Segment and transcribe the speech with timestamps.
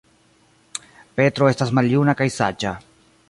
[1.19, 2.75] Petro estas maljuna kaj saĝa.